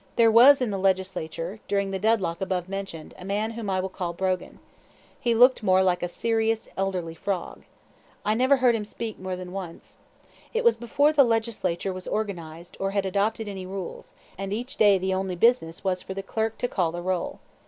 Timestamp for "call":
3.87-4.13, 16.67-16.91